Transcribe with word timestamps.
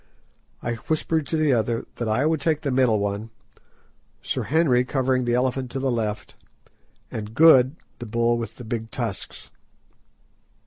I 0.63 0.73
whispered 0.73 1.27
to 1.27 1.37
the 1.37 1.53
others 1.53 1.85
that 1.97 2.07
I 2.07 2.25
would 2.25 2.41
take 2.41 2.61
the 2.61 2.71
middle 2.71 2.97
one; 2.97 3.29
Sir 4.23 4.41
Henry 4.49 4.83
covering 4.83 5.25
the 5.25 5.35
elephant 5.35 5.69
to 5.73 5.79
the 5.79 5.91
left, 5.91 6.33
and 7.11 7.35
Good 7.35 7.75
the 7.99 8.07
bull 8.07 8.39
with 8.39 8.55
the 8.55 8.63
big 8.65 8.89
tusks. 8.89 9.51